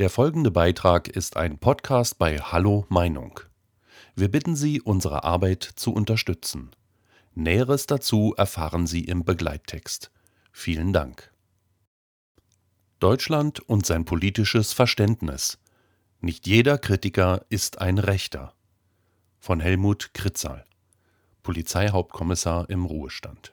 [0.00, 3.38] Der folgende Beitrag ist ein Podcast bei Hallo Meinung.
[4.16, 6.72] Wir bitten Sie, unsere Arbeit zu unterstützen.
[7.36, 10.10] Näheres dazu erfahren Sie im Begleittext.
[10.50, 11.32] Vielen Dank.
[12.98, 15.58] Deutschland und sein politisches Verständnis.
[16.20, 18.52] Nicht jeder Kritiker ist ein Rechter.
[19.38, 20.64] Von Helmut Kritzal,
[21.44, 23.52] Polizeihauptkommissar im Ruhestand.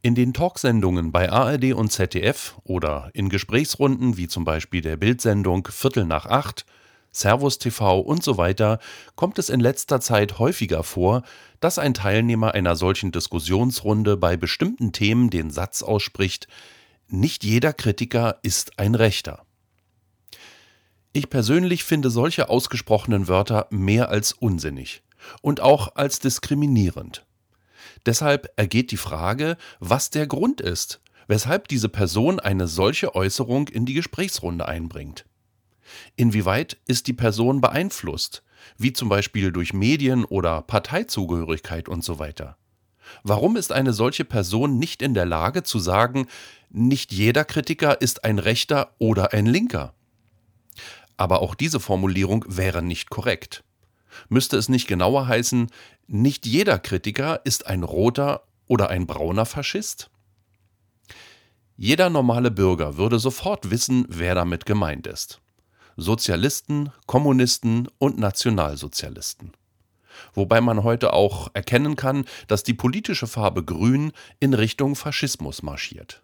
[0.00, 5.66] In den Talksendungen bei ARD und ZDF oder in Gesprächsrunden wie zum Beispiel der Bildsendung
[5.66, 6.64] Viertel nach acht,
[7.10, 8.78] Servus TV und so weiter
[9.16, 11.22] kommt es in letzter Zeit häufiger vor,
[11.58, 16.46] dass ein Teilnehmer einer solchen Diskussionsrunde bei bestimmten Themen den Satz ausspricht,
[17.08, 19.44] nicht jeder Kritiker ist ein Rechter.
[21.12, 25.02] Ich persönlich finde solche ausgesprochenen Wörter mehr als unsinnig
[25.40, 27.24] und auch als diskriminierend.
[28.06, 33.86] Deshalb ergeht die Frage, was der Grund ist, weshalb diese Person eine solche Äußerung in
[33.86, 35.24] die Gesprächsrunde einbringt.
[36.16, 38.42] Inwieweit ist die Person beeinflusst,
[38.76, 42.56] wie zum Beispiel durch Medien oder Parteizugehörigkeit und so weiter?
[43.22, 46.26] Warum ist eine solche Person nicht in der Lage zu sagen,
[46.70, 49.94] nicht jeder Kritiker ist ein Rechter oder ein Linker?
[51.16, 53.64] Aber auch diese Formulierung wäre nicht korrekt.
[54.28, 55.70] Müsste es nicht genauer heißen,
[56.06, 60.10] nicht jeder Kritiker ist ein roter oder ein brauner Faschist?
[61.76, 65.40] Jeder normale Bürger würde sofort wissen, wer damit gemeint ist.
[65.96, 69.52] Sozialisten, Kommunisten und Nationalsozialisten.
[70.34, 76.22] Wobei man heute auch erkennen kann, dass die politische Farbe Grün in Richtung Faschismus marschiert.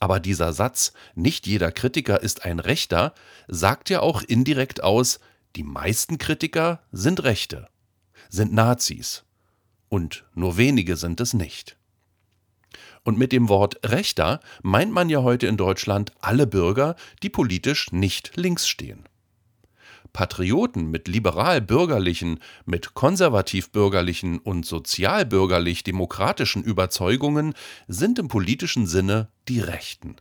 [0.00, 3.14] Aber dieser Satz, nicht jeder Kritiker ist ein Rechter,
[3.48, 5.20] sagt ja auch indirekt aus,
[5.56, 7.68] die meisten Kritiker sind Rechte,
[8.28, 9.24] sind Nazis
[9.88, 11.76] und nur wenige sind es nicht.
[13.04, 17.92] Und mit dem Wort Rechter meint man ja heute in Deutschland alle Bürger, die politisch
[17.92, 19.04] nicht links stehen.
[20.12, 27.54] Patrioten mit liberal-bürgerlichen, mit konservativ-bürgerlichen und sozial-bürgerlich-demokratischen Überzeugungen
[27.88, 30.16] sind im politischen Sinne die Rechten.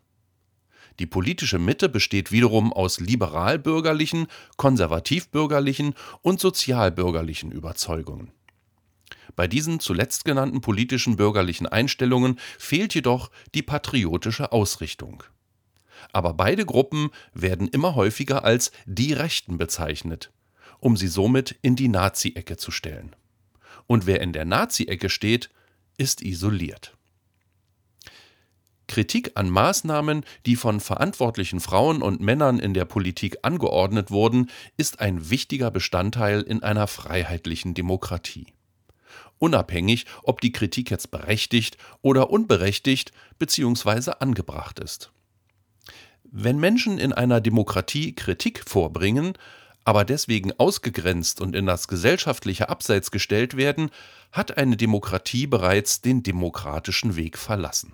[1.00, 4.28] Die politische Mitte besteht wiederum aus liberal-bürgerlichen,
[4.58, 8.32] konservativ-bürgerlichen und sozial-bürgerlichen Überzeugungen.
[9.36, 15.24] Bei diesen zuletzt genannten politischen bürgerlichen Einstellungen fehlt jedoch die patriotische Ausrichtung.
[16.12, 20.32] Aber beide Gruppen werden immer häufiger als die Rechten bezeichnet,
[20.80, 23.16] um sie somit in die Nazi-Ecke zu stellen.
[23.88, 25.50] Und wer in der Nazi-Ecke steht,
[25.98, 26.96] ist isoliert.
[28.88, 35.00] Kritik an Maßnahmen, die von verantwortlichen Frauen und Männern in der Politik angeordnet wurden, ist
[35.00, 38.48] ein wichtiger Bestandteil in einer freiheitlichen Demokratie.
[39.40, 44.12] Unabhängig, ob die Kritik jetzt berechtigt oder unberechtigt bzw.
[44.20, 45.12] angebracht ist.
[46.24, 49.34] Wenn Menschen in einer Demokratie Kritik vorbringen,
[49.86, 53.92] aber deswegen ausgegrenzt und in das gesellschaftliche Abseits gestellt werden,
[54.32, 57.94] hat eine Demokratie bereits den demokratischen Weg verlassen.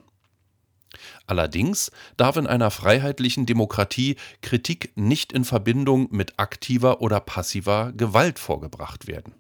[1.28, 8.40] Allerdings darf in einer freiheitlichen Demokratie Kritik nicht in Verbindung mit aktiver oder passiver Gewalt
[8.40, 9.34] vorgebracht werden.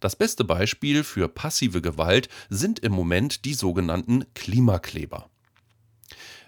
[0.00, 5.28] Das beste Beispiel für passive Gewalt sind im Moment die sogenannten Klimakleber.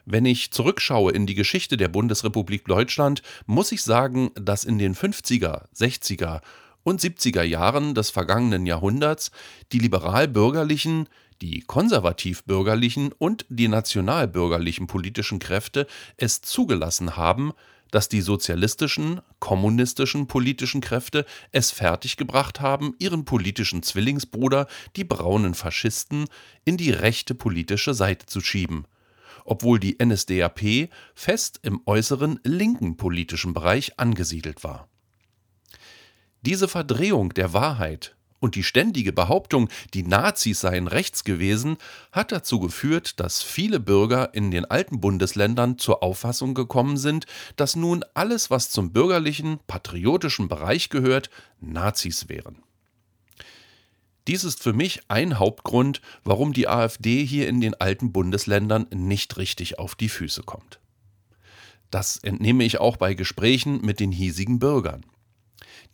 [0.05, 4.95] Wenn ich zurückschaue in die Geschichte der Bundesrepublik Deutschland, muss ich sagen, dass in den
[4.97, 6.41] 50er, 60er
[6.83, 9.31] und 70er Jahren des vergangenen Jahrhunderts
[9.71, 11.09] die liberal-bürgerlichen,
[11.43, 17.53] die konservativ-bürgerlichen und die nationalbürgerlichen politischen Kräfte es zugelassen haben,
[17.91, 24.67] dass die sozialistischen, kommunistischen politischen Kräfte es fertiggebracht haben, ihren politischen Zwillingsbruder,
[24.97, 26.27] die braunen Faschisten,
[26.65, 28.87] in die rechte politische Seite zu schieben,
[29.45, 34.89] obwohl die NSDAP fest im äußeren linken politischen Bereich angesiedelt war.
[36.41, 41.77] Diese Verdrehung der Wahrheit und die ständige Behauptung, die Nazis seien rechts gewesen,
[42.11, 47.77] hat dazu geführt, dass viele Bürger in den alten Bundesländern zur Auffassung gekommen sind, dass
[47.77, 51.31] nun alles, was zum bürgerlichen, patriotischen Bereich gehört,
[51.61, 52.57] Nazis wären.
[54.27, 59.37] Dies ist für mich ein Hauptgrund, warum die AfD hier in den alten Bundesländern nicht
[59.37, 60.81] richtig auf die Füße kommt.
[61.93, 65.05] Das entnehme ich auch bei Gesprächen mit den hiesigen Bürgern.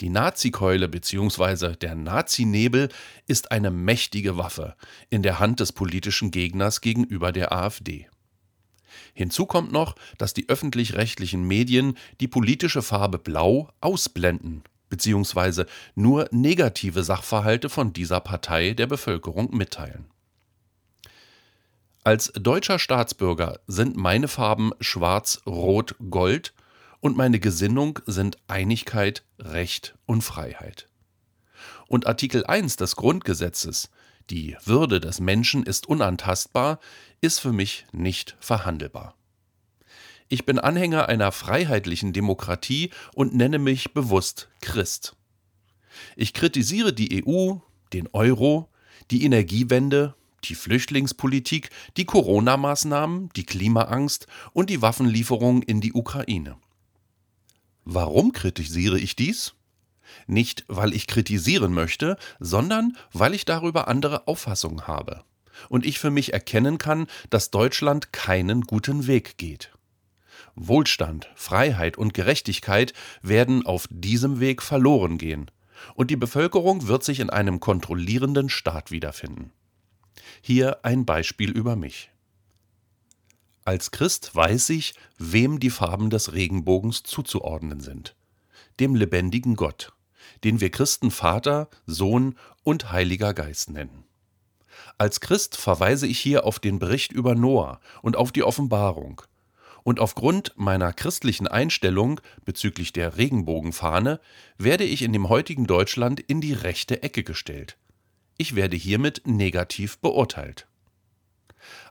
[0.00, 1.76] Die Nazikeule bzw.
[1.76, 2.88] der Nazinebel
[3.26, 4.74] ist eine mächtige Waffe
[5.10, 8.08] in der Hand des politischen Gegners gegenüber der AfD.
[9.14, 15.64] Hinzu kommt noch, dass die öffentlich-rechtlichen Medien die politische Farbe Blau ausblenden bzw.
[15.94, 20.06] nur negative Sachverhalte von dieser Partei der Bevölkerung mitteilen.
[22.04, 26.54] Als deutscher Staatsbürger sind meine Farben schwarz, rot, gold
[27.00, 30.88] und meine Gesinnung sind Einigkeit, Recht und Freiheit.
[31.86, 33.90] Und Artikel 1 des Grundgesetzes,
[34.30, 36.80] die Würde des Menschen ist unantastbar,
[37.20, 39.14] ist für mich nicht verhandelbar.
[40.28, 45.16] Ich bin Anhänger einer freiheitlichen Demokratie und nenne mich bewusst Christ.
[46.16, 47.54] Ich kritisiere die EU,
[47.94, 48.68] den Euro,
[49.10, 50.14] die Energiewende,
[50.44, 56.56] die Flüchtlingspolitik, die Corona-Maßnahmen, die Klimaangst und die Waffenlieferungen in die Ukraine.
[57.90, 59.54] Warum kritisiere ich dies?
[60.26, 65.24] Nicht, weil ich kritisieren möchte, sondern weil ich darüber andere Auffassungen habe
[65.70, 69.72] und ich für mich erkennen kann, dass Deutschland keinen guten Weg geht.
[70.54, 72.92] Wohlstand, Freiheit und Gerechtigkeit
[73.22, 75.50] werden auf diesem Weg verloren gehen,
[75.94, 79.50] und die Bevölkerung wird sich in einem kontrollierenden Staat wiederfinden.
[80.42, 82.10] Hier ein Beispiel über mich.
[83.68, 88.16] Als Christ weiß ich, wem die Farben des Regenbogens zuzuordnen sind.
[88.80, 89.92] Dem lebendigen Gott,
[90.42, 94.04] den wir Christen Vater, Sohn und Heiliger Geist nennen.
[94.96, 99.20] Als Christ verweise ich hier auf den Bericht über Noah und auf die Offenbarung
[99.82, 104.18] und aufgrund meiner christlichen Einstellung bezüglich der Regenbogenfahne
[104.56, 107.76] werde ich in dem heutigen Deutschland in die rechte Ecke gestellt.
[108.38, 110.68] Ich werde hiermit negativ beurteilt.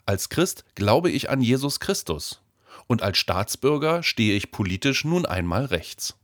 [0.08, 2.42] Als Christ glaube ich an Jesus Christus
[2.88, 6.16] und als Staatsbürger stehe ich politisch nun einmal rechts.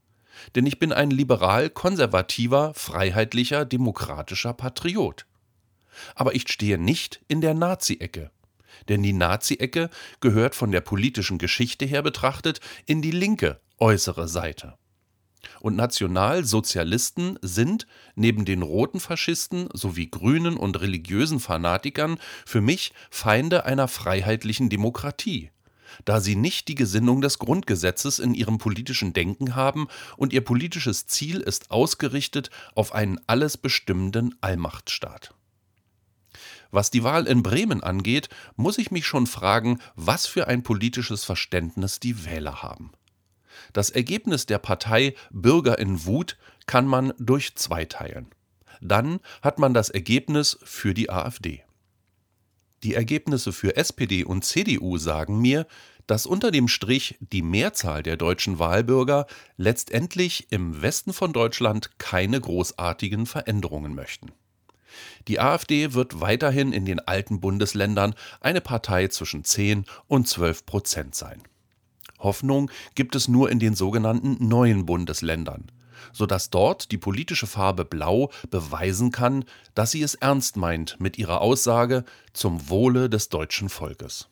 [0.55, 5.27] Denn ich bin ein liberal, konservativer, freiheitlicher, demokratischer Patriot.
[6.15, 8.31] Aber ich stehe nicht in der Nazi-Ecke
[8.89, 9.89] denn die Nazi-Ecke
[10.19, 14.75] gehört von der politischen Geschichte her betrachtet in die linke äußere Seite.
[15.59, 23.65] Und Nationalsozialisten sind neben den roten Faschisten sowie Grünen und religiösen Fanatikern für mich Feinde
[23.65, 25.51] einer freiheitlichen Demokratie,
[26.05, 29.87] da sie nicht die Gesinnung des Grundgesetzes in ihrem politischen Denken haben
[30.17, 35.33] und ihr politisches Ziel ist ausgerichtet auf einen alles bestimmenden Allmachtsstaat.
[36.71, 41.23] Was die Wahl in Bremen angeht, muss ich mich schon fragen, was für ein politisches
[41.23, 42.91] Verständnis die Wähler haben.
[43.73, 48.27] Das Ergebnis der Partei Bürger in Wut kann man durch zwei teilen.
[48.81, 51.63] Dann hat man das Ergebnis für die AfD.
[52.83, 55.67] Die Ergebnisse für SPD und CDU sagen mir,
[56.05, 59.25] dass unter dem Strich die Mehrzahl der deutschen Wahlbürger
[59.55, 64.33] letztendlich im Westen von Deutschland keine großartigen Veränderungen möchten.
[65.27, 71.15] Die AfD wird weiterhin in den alten Bundesländern eine Partei zwischen 10 und 12 Prozent
[71.15, 71.41] sein.
[72.23, 75.71] Hoffnung gibt es nur in den sogenannten neuen Bundesländern,
[76.11, 81.41] sodass dort die politische Farbe Blau beweisen kann, dass sie es ernst meint mit ihrer
[81.41, 82.03] Aussage
[82.33, 84.29] zum Wohle des deutschen Volkes.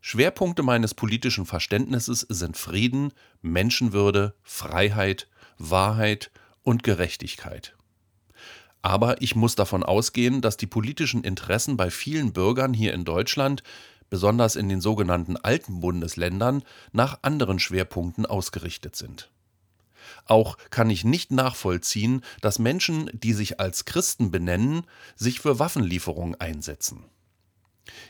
[0.00, 6.30] Schwerpunkte meines politischen Verständnisses sind Frieden, Menschenwürde, Freiheit, Wahrheit
[6.62, 7.74] und Gerechtigkeit.
[8.82, 13.62] Aber ich muss davon ausgehen, dass die politischen Interessen bei vielen Bürgern hier in Deutschland,
[14.14, 16.62] besonders in den sogenannten alten Bundesländern,
[16.92, 19.28] nach anderen Schwerpunkten ausgerichtet sind.
[20.26, 26.40] Auch kann ich nicht nachvollziehen, dass Menschen, die sich als Christen benennen, sich für Waffenlieferungen
[26.40, 27.02] einsetzen.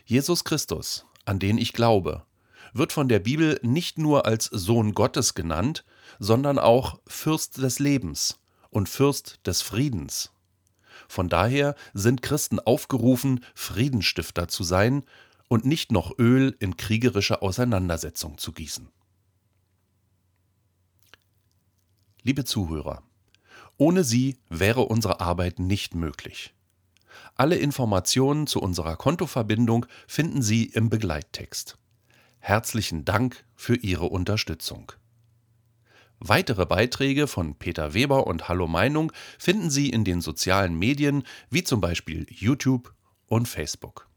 [0.05, 2.27] Jesus Christus, an den ich glaube,
[2.75, 5.87] wird von der Bibel nicht nur als Sohn Gottes genannt,
[6.19, 10.32] sondern auch Fürst des Lebens und Fürst des Friedens.
[11.08, 15.05] Von daher sind Christen aufgerufen, Friedensstifter zu sein
[15.48, 18.89] und nicht noch Öl in kriegerische Auseinandersetzung zu gießen.
[22.22, 23.03] Liebe Zuhörer,
[23.77, 26.55] ohne Sie wäre unsere Arbeit nicht möglich.
[27.36, 31.77] Alle Informationen zu unserer Kontoverbindung finden Sie im Begleittext.
[32.39, 34.93] Herzlichen Dank für Ihre Unterstützung.
[36.20, 41.65] Weitere Beiträge von Peter Weber und Hallo Meinung finden Sie in den sozialen Medien wie
[41.65, 42.94] zum Beispiel YouTube
[43.27, 44.08] und Facebook.